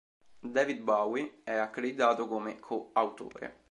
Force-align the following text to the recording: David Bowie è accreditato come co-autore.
David 0.41 0.79
Bowie 0.81 1.41
è 1.43 1.53
accreditato 1.53 2.27
come 2.27 2.57
co-autore. 2.59 3.59